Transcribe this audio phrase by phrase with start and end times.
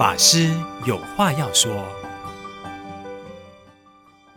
[0.00, 0.48] 法师
[0.86, 1.84] 有话要说。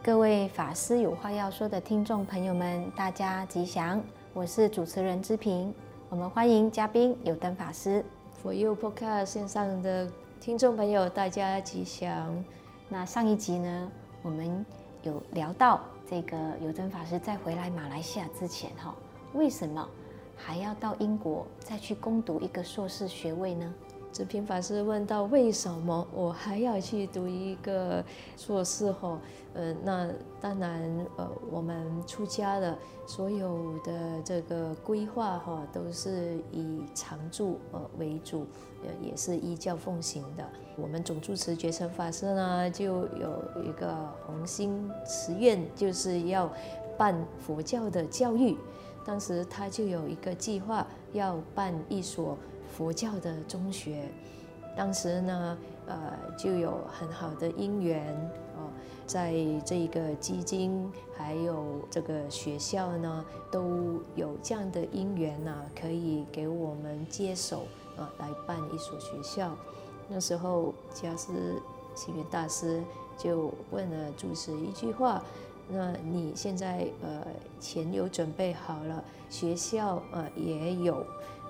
[0.03, 4.03] 各位法师有话要说的听众朋友们，大家吉祥，
[4.33, 5.73] 我是主持人之平。
[6.09, 8.03] 我们欢迎嘉宾有灯法师。
[8.43, 12.43] For You Podcast 线上的听众朋友，大家吉祥。
[12.89, 13.89] 那上一集呢，
[14.21, 14.65] 我们
[15.03, 15.79] 有聊到
[16.11, 18.93] 这个有灯法师在回来马来西亚之前，哈，
[19.31, 19.87] 为什么
[20.35, 23.73] 还要到英国再去攻读一个硕士学位呢？
[24.13, 28.05] 芝萍法师问到：“为什么我还要去读一个
[28.37, 28.91] 硕士？
[28.91, 29.19] 哈，
[29.55, 30.07] 呃，那
[30.39, 30.79] 当然，
[31.17, 32.77] 呃，我们出家的
[33.07, 38.45] 所有的这个规划，哈，都是以常住呃为主，
[38.83, 40.47] 呃，也是依教奉行的。
[40.75, 43.95] 我们总住持觉诚法师呢，就有一个
[44.27, 46.47] 宏心慈愿，就是要
[46.95, 48.55] 办佛教的教育。
[49.03, 52.37] 当时他就有一个计划，要办一所。”
[52.75, 54.09] 佛教的中学，
[54.75, 58.15] 当时呢，呃，就有很好的因缘
[58.57, 58.65] 哦，
[59.05, 59.31] 在
[59.63, 69.55] 这个基金还有这个学校呢，都有这样的因缘呐，可以给我们接手啊，来办一所学校。
[70.09, 71.61] 那时候，迦叶
[71.93, 72.81] 行源大师
[73.15, 75.21] 就问了住持一句话：
[75.69, 77.23] 那你现在呃
[77.59, 81.05] 钱有准备好了，学校呃也有。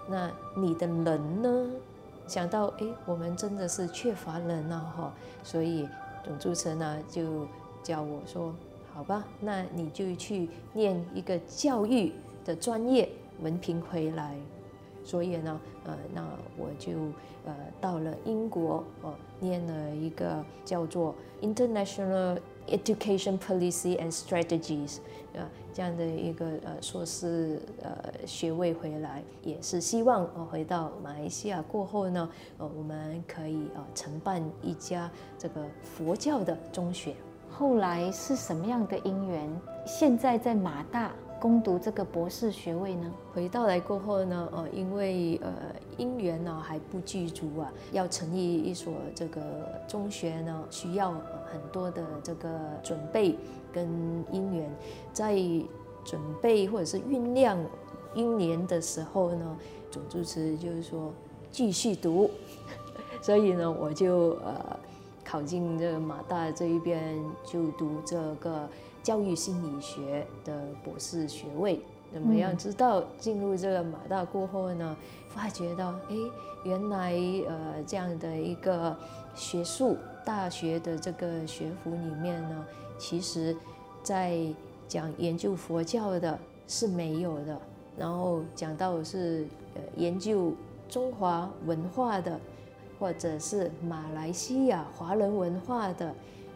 [0.08, 1.70] 那你的人呢？
[2.26, 5.88] 想到哎，我们真的是缺乏人了哈，所以
[6.24, 7.46] 总主持呢就
[7.84, 8.56] 叫我说，
[8.94, 12.14] 好吧，那你就去念一个教育
[12.46, 13.10] 的专业
[13.42, 14.38] 文凭回来。
[15.04, 16.26] 所以呢，呃，那
[16.58, 16.94] 我就
[17.46, 25.00] 呃到了英国哦，念了一个叫做 International Education Policy and Strategies
[25.36, 25.44] 啊
[25.74, 27.92] 这样的一个呃硕士呃
[28.26, 37.16] 学位回来，也是希望呃回到马来西亚过后呢，呃我们可以呃承办一家这个佛教的中学。
[37.50, 39.50] 后来是什么样的因缘？
[39.86, 41.12] 现在在马大。
[41.44, 43.14] 攻读这个博士学位呢？
[43.34, 45.52] 回到来过后呢，呃，因为呃
[45.98, 49.42] 因缘呢还不具足啊，要成立一所这个
[49.86, 51.12] 中学呢，需要
[51.52, 52.50] 很多的这个
[52.82, 53.36] 准备
[53.74, 53.86] 跟
[54.32, 54.72] 因缘，
[55.12, 55.36] 在
[56.06, 57.58] 准备或者是酝酿
[58.14, 59.58] 一年的时候呢，
[59.92, 61.12] 总主持就是说
[61.52, 62.32] 继续读，
[63.22, 64.80] 所以呢，我就呃
[65.26, 68.66] 考进这个马大这一边就读这个。
[69.04, 71.82] 教育心理学的博士学位，
[72.14, 72.58] 怎么样？
[72.58, 74.96] 知道进入这个马大过后呢，
[75.30, 76.16] 发觉到，哎，
[76.64, 77.14] 原来
[77.48, 78.98] 呃这样的一个
[79.36, 82.66] 学术大学的这个学府里面呢，
[82.98, 83.56] 其实，
[84.02, 84.40] 在
[84.88, 87.60] 讲研究佛教的是没有的，
[87.98, 90.54] 然后讲到是呃研究
[90.88, 92.40] 中华文化的，
[92.98, 96.08] 或者是马来西亚华人文化的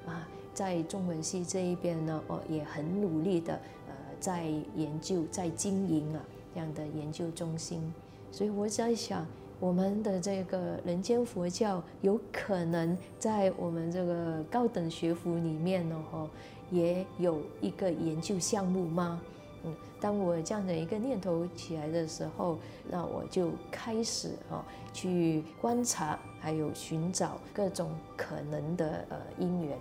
[0.05, 0.25] 啊。
[0.57, 3.53] 在中文系这一边呢，哦，也很努力的，
[3.87, 6.19] 呃，在研究、在经营啊
[6.51, 7.93] 这样的研究中心。
[8.31, 9.23] 所以我在想，
[9.59, 16.27] 我们的这个人间佛教有可能在我们这个高等学府里面呢，哈，
[16.71, 19.21] 也有一个研究项目吗？
[19.63, 22.57] 嗯，当我这样的一个念头起来的时候，
[22.89, 29.77] 那我就开始啊去观察，还有寻找各种可能的呃因缘。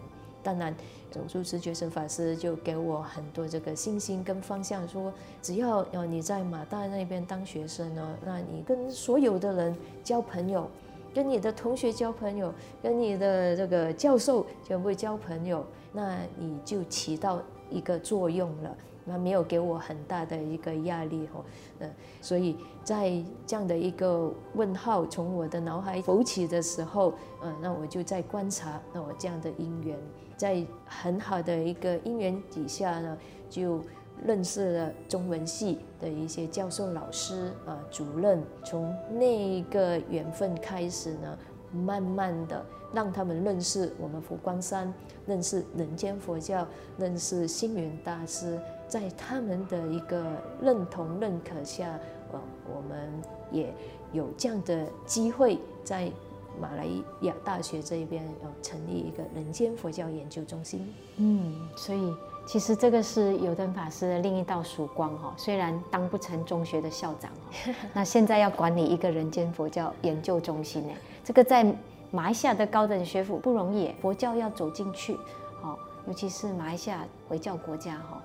[0.47, 0.73] 当然，
[1.11, 5.13] 总主持觉神法师就给我很多这个信心跟方向，说
[5.43, 10.71] 只要呃你在马大那边当学生呢，那你跟所有的人交朋友，
[11.13, 18.77] 跟你的同学交朋友，跟你的这个教授全部交朋友，那你就起到一个作用了。
[19.09, 21.45] 那没有给我很大的一个压力哦，
[21.79, 21.89] 呃，
[22.21, 29.97] 所以在这样的一个问号从我的脑海浮起的时候，呃，那我就在观察，那我这样的因缘。
[30.37, 33.17] 在很好的一个因缘底下呢，
[33.49, 33.81] 就
[34.25, 38.43] 认识了中文系的一些教授、老师啊、主任。
[38.65, 41.39] 从那个缘分开始呢，
[41.73, 44.93] 慢慢的让他们认识我们佛光山，
[45.27, 46.67] 认识人间佛教，
[46.99, 48.59] 认识星云大师。
[48.89, 50.25] 在他们的一个
[50.63, 51.99] 认同、认可下，
[52.33, 52.41] 呃，
[52.75, 53.11] 我们
[53.51, 53.73] 也
[54.13, 56.11] 有这样的机会在。
[56.59, 56.87] 马来
[57.21, 60.91] 亚大学这边呃成立一个人间佛教研究中心。
[61.19, 62.15] 嗯，所以
[62.47, 65.35] 其实这个是有灯法师的另一道曙光哈。
[65.37, 67.31] 虽然当不成中学的校长，
[67.93, 70.95] 那现在要管理一个人间佛教研究中心呢，
[71.25, 71.67] 这个在
[72.11, 75.15] 马来西亚的高等学府不容易，佛教要走进去，
[75.61, 75.77] 好，
[76.07, 78.23] 尤其是马来西亚回教国家哈，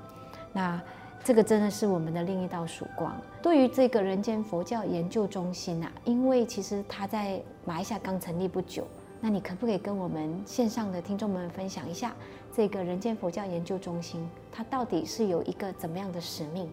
[0.54, 0.80] 那。
[1.24, 3.16] 这个真的是我们的另一道曙光。
[3.44, 8.88] 对于这个人间佛教研究中心啊，因为其实它在马来西亚刚成立不久，
[9.24, 12.16] 那你可不可以跟我们线上的听众们分享一下，
[12.56, 16.68] 这个人间佛教研究中心它到底是有一个怎么样的使命，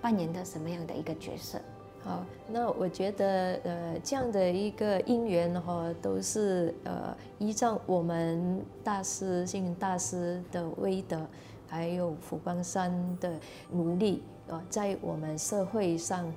[0.00, 1.60] 扮演的什么样的一个角色？
[2.02, 11.20] 好，那我觉得呃这样的一个因缘哈，都是呃依照我们大师星云大师的威德，
[11.68, 13.38] 还有佛光山的
[13.70, 16.32] 努力啊，在我们社会上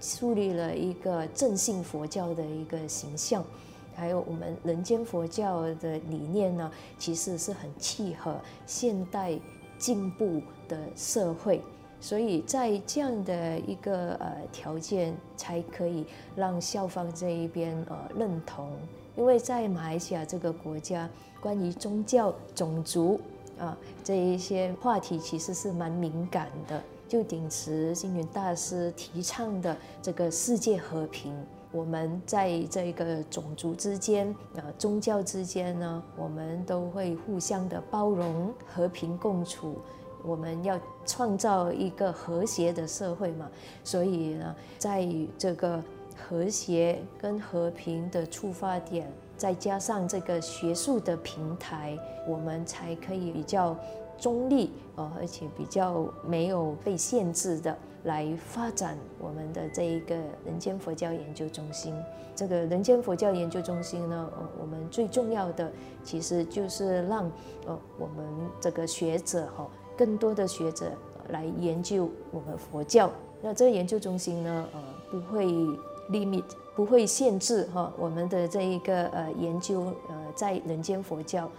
[0.00, 3.44] 树立了一个正信佛教的一个形象。
[3.98, 9.36] 还有我们人间佛教的理念呢，其实是很契合现代
[9.76, 11.60] 进步的社会，
[12.00, 16.06] 所以在这样的一个呃条件，才可以
[16.36, 18.70] 让校方这一边呃认同。
[19.16, 21.10] 因为在马来西亚这个国家，
[21.40, 23.20] 关于宗教、种族
[23.58, 26.80] 啊这一些话题，其实是蛮敏感的。
[27.08, 31.34] 就秉持星云大师提倡的这个世界和平。
[31.70, 39.76] 我们在这个种族之间、啊宗教之间呢，我们都会互相的包容、和平共处。
[40.24, 43.48] 我们要创造一个和谐的社会嘛，
[43.84, 45.06] 所以呢，在
[45.38, 45.80] 这个
[46.16, 53.76] 和谐跟和平的出发点，再加上这个学术的平台，我们才可以比较
[54.18, 57.76] 中立哦，而且比较没有被限制的。
[58.04, 60.14] 来发展我们的这一个
[60.44, 61.94] 人间佛教研究中心。
[62.34, 65.72] 这个人间佛教研究中心呢，呃，我们最重要的
[66.04, 67.24] 其实就是让
[67.66, 68.26] 呃我们
[68.60, 70.92] 这个学者哈，更多的学者
[71.30, 73.10] 来研究我们佛教。
[73.42, 74.80] 那这个研究中心呢，呃，
[75.10, 75.46] 不会
[76.10, 76.44] limit，
[76.76, 81.50] 不会限制哈我们的这一个呃研究呃在人间佛教。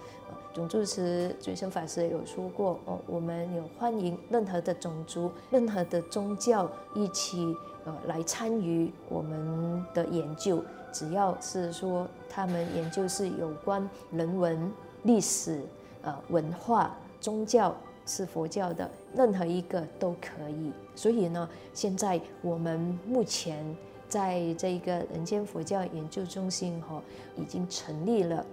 [0.51, 7.55] 总住持觉生法师有说过哦，我们有欢迎任何的种族、任何的宗教一起
[7.85, 14.71] 呃来参与我们的研究，只要是说他们研究是有关人文、
[15.03, 15.61] 历史、
[16.01, 17.75] 呃文化、宗教
[18.07, 20.71] 是佛教的，任何一个都可以。
[20.95, 23.63] 所以呢，现在我们目前
[24.07, 26.99] 在这一个人间佛教研究中心哈，
[27.37, 28.43] 已经成立了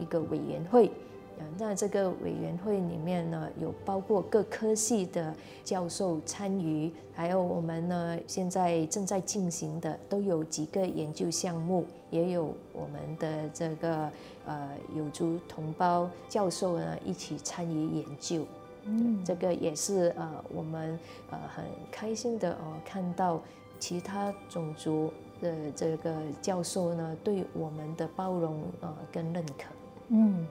[0.00, 0.90] 一个委员会。
[1.56, 14.10] 那这个委员会里面呢，有包括各科系的教授参与，还有我们呢现在正在进行的都有几个研究项目，也有我们的这个
[14.46, 18.44] 呃有族同胞教授呢一起参与研究。
[18.86, 20.98] 嗯，这个也是呃我们
[21.30, 23.40] 呃很开心的哦，看到
[23.78, 29.64] 其他种族的这个教授呢对我们的包容呃跟认可。
[30.08, 30.46] 嗯。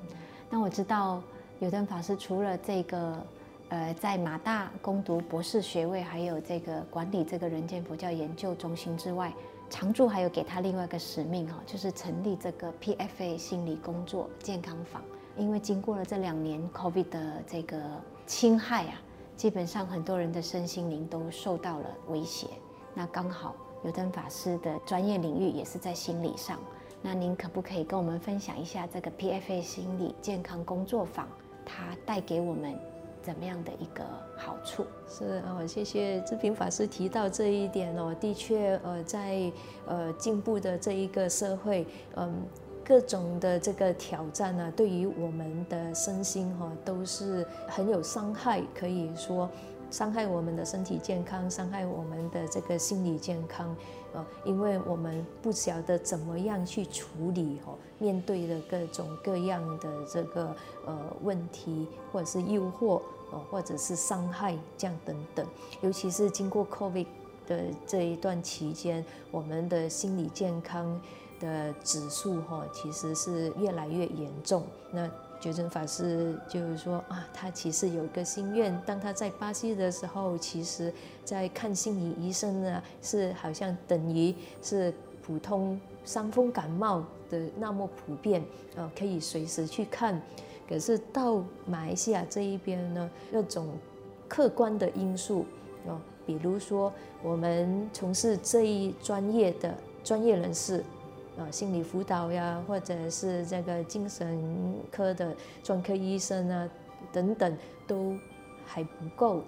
[0.53, 1.19] 那我知道
[1.57, 3.25] 有灯法师除了这个，
[3.69, 9.33] 呃，在马大攻读博士学位，还有这个管理这个人间佛教研究中心之外，
[9.67, 15.01] 常住还有给他另外一个使命哈，就是成立这个 PFA 心理工作健康坊。
[15.35, 17.81] 因为经过了这两年 COVID 的这个
[18.27, 19.01] 侵害啊，
[19.35, 22.45] 基本上很多人的身心灵都受到了威胁。
[22.93, 26.59] 那刚好有灯法师的专业领域也是在心理上。
[27.05, 31.27] 那您可不可以跟我们分享一下这个 PFA 心理健康工作坊，
[31.65, 32.73] 它带给我们
[33.21, 34.05] 怎么样的一个
[34.37, 34.85] 好处？
[35.05, 38.15] 是哦，谢谢智平法师提到这一点哦。
[38.21, 39.51] 的确，呃，在
[39.85, 41.85] 呃进步的这一个社会，
[42.15, 42.33] 嗯，
[42.85, 49.49] 各种的这个挑战呢，对于我们的身心哈，都是很有伤害，可以说。
[49.93, 53.75] 伤害我们的身体健康，伤害我们的这个心理健康，
[54.11, 60.55] 呃，因为我们不晓得怎么样去处理哈，面对的各种各样的这个
[60.87, 65.45] 呃问题，或者是诱惑，呃，或者是伤害这样等等。
[65.81, 67.05] 尤其是经过 COVID
[67.45, 70.99] 的这一段期间，我们的心理健康
[71.39, 74.63] 的指数哈，其实是越来越严重。
[74.91, 75.07] 那
[75.43, 80.93] 觉真法师就是说啊，他其实有一个心愿，当他在巴西的时候，其实
[81.25, 88.41] 在看心理医生呢，是好像等于是普通伤风感冒的那么普遍，
[88.77, 90.21] 呃，可以随时去看。
[90.69, 93.67] 可是到马来西亚这一边呢，各种
[94.29, 95.45] 客观的因素，
[95.85, 96.89] 哦，比如说
[97.21, 100.81] 我们从事这一专业的专业人士。
[101.37, 104.39] 啊，心理辅导呀，或者是这个精神
[104.91, 106.69] 科的专科医生啊，
[107.11, 108.15] 等等，都
[108.65, 109.43] 还不够，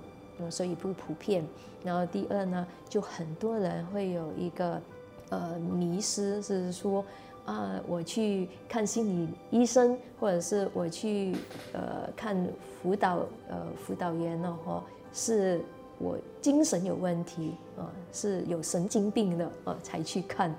[0.50, 1.46] 所以不普遍。
[1.84, 4.82] 然后第二呢，就很多人会有一个
[5.30, 7.06] 呃迷失，是说
[7.46, 11.36] 啊，我去看心理医生，或者是我去
[11.74, 12.36] 呃看
[12.82, 15.64] 辅导呃辅导员呢，哈，是
[15.98, 20.54] 我精神有问题啊，是有神经病的啊才去看。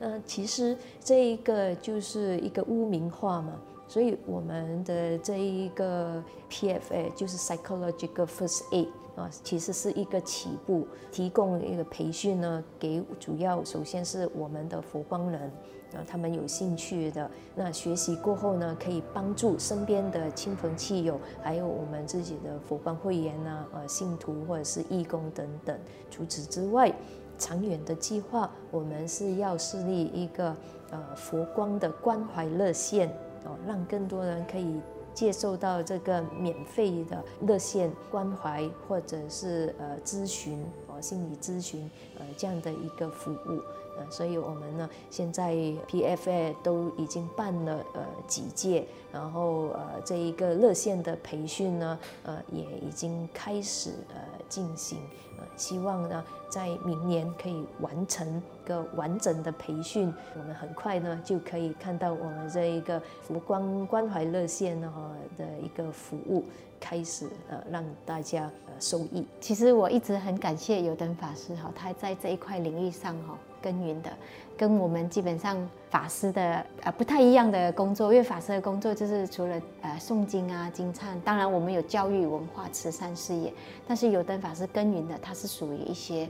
[0.00, 15.50] 呃，其实这一个就是一个污名化嘛，所以我们的这一个 PFA 就是 Psychological First Aid 啊，其实是一个起步，提供一个培训呢，给主要首先是我们的佛光人。
[15.94, 25.78] 啊，他们有兴趣的，那学习过后呢，可以帮助身边的亲朋戚友，还有我们自己的佛光会员啊，呃，信徒或者是义工等等。
[26.10, 26.92] 除此之外，
[27.38, 30.54] 长远的计划，我们是要设立一个
[30.90, 33.08] 呃佛光的关怀热线，
[33.44, 34.80] 哦，让更多人可以
[35.12, 43.60] 接受到这个免费的热线关怀，或者是呃咨询哦，心理咨询呃这样的一个服务。
[43.96, 45.54] 呃，所以我们呢，现在
[45.88, 54.98] PFA 都已经办了呃几届，然后呃这一个热线的培训呢，呃也已经开始呃进行，
[55.38, 64.92] 呃希望呢在明年可以完成一个完整的培训，我们很快呢就可以看到我们这一个佛光关怀热线呢
[65.38, 66.44] 的一个服务
[66.80, 69.24] 开始呃让大家呃受益。
[69.40, 73.38] 其实我一直很感谢有灯法师哈，他在这一块领域上哈。
[73.64, 74.10] 耕耘的，
[74.58, 75.56] 跟我们基本上
[75.88, 83.50] 法师的呃不太一样的工作，因为法师的工作就是除了呃诵经啊、经忏，当然我们有教育、文化、慈善事业，
[83.88, 86.28] 但是有灯法师耕耘的，它是属于一些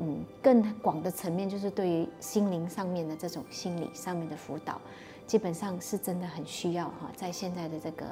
[0.00, 4.80] 嗯更广的层面，就是对于心灵上面的这种心理上面的辅导，
[5.26, 8.04] 基本上是真的很需要哈，在现在的这个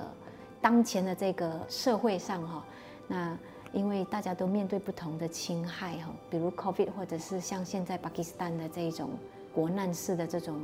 [0.61, 2.65] 当前的这个社会上哈，
[3.09, 3.37] 那。
[3.73, 9.11] 因为大家都面对不同的侵害哈，比如 COVID，或者是像现在巴基斯坦的这一种
[9.55, 10.61] 国难式的这种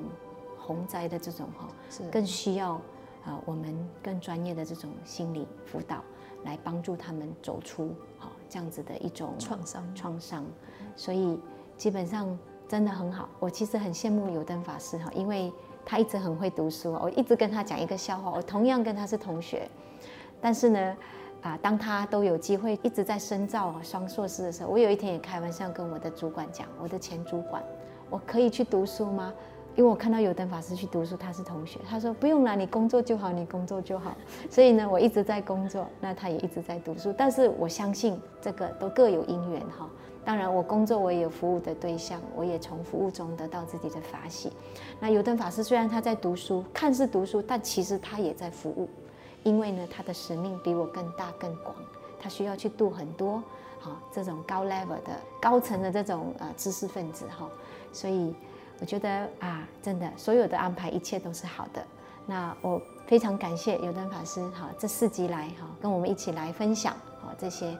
[0.58, 2.72] 洪灾的这种哈，是更需要
[3.24, 6.04] 啊我们更专业的这种心理辅导
[6.44, 10.44] 来帮助他们走出哈这样子的一种创伤创伤，
[10.94, 11.40] 所以
[11.78, 12.38] 基本上
[12.68, 13.26] 真的很好。
[13.40, 15.50] 我其实很羡慕有灯法师哈，因为
[15.82, 19.66] 他一直很会读书，我一直跟他讲一个笑话，我同样跟他是同学，
[20.42, 20.96] 但是呢。
[21.42, 27.62] 啊，当他都有机会一直在深造啊双硕士的时候，我有一天也开玩笑跟我的主管讲，我的前主管，
[28.10, 29.32] 我可以去读书吗？
[29.76, 34.12] 因为我看到有灯法师去读书，他是同学，他说不用啦，你工作就好，你工作就好。
[34.50, 37.14] 所以呢，我一直在工作，那他也一直在读书。
[37.16, 39.88] 但是我相信这个都各有因缘哈。
[40.24, 44.52] 当然，我工作我也有服务的对象，我也从服务中得到自己的法喜。
[44.98, 48.88] 那有灯法师虽然他在读书，看似读书，但其实他也在服务。
[49.44, 51.74] 因为呢，他的使命比我更大更广，
[52.20, 53.42] 他需要去度很多
[53.80, 57.48] 好这种高 level 的高层的这种呃知识分子哈，
[57.92, 58.34] 所以
[58.80, 61.82] 我觉得啊，真的所有的安排一切都是好的。
[62.26, 66.92] 那我非常感谢有灯法师哈，这四集来哈跟我们一起来分享
[67.22, 67.74] 哈这些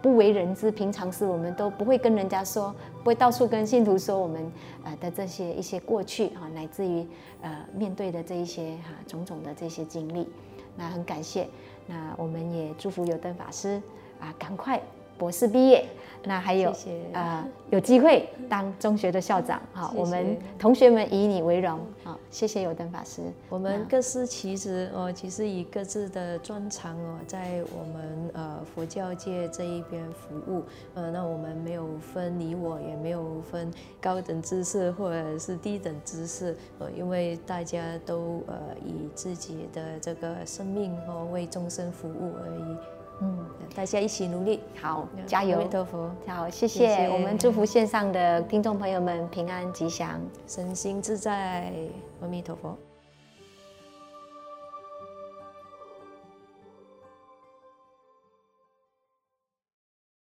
[0.00, 4.52] 不为人知，平常时我们都不会跟人家说，不会到处跟信徒说我们
[4.84, 7.04] 呃的这些一些过去哈，乃至于
[7.40, 10.28] 呃面对的这一些哈种种的这些经历。
[10.78, 11.48] 那很感谢，
[11.88, 13.82] 那我们也祝福有灯法师
[14.20, 14.80] 啊，赶快
[15.18, 15.84] 博士毕业。
[16.24, 16.74] 那还有
[17.12, 23.22] 啊，有机会当中学的校长，好，我们同学们以你为荣，好，谢谢有灯法师。
[23.48, 42.76] 我们各司其职哦，其实以各自的专长哦，在我们呃佛教界这一边服务，呃，那我们没有分你我，也没有分高等知识或者是低等知识，呃，因为大家都呃以自己的这个生命哦为众生服务而已。
[43.20, 43.36] 嗯，
[43.74, 45.58] 大家一起努力，好，加油！
[45.58, 47.08] 阿弥陀佛，好，谢谢，谢谢。
[47.08, 51.72] 我们祝福线上的听众朋友们平安吉祥，身心自在，
[52.20, 52.76] 阿弥陀佛。